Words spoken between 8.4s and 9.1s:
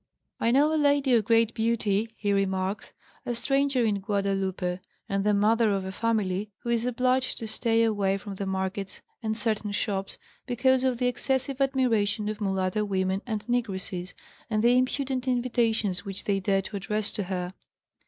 markets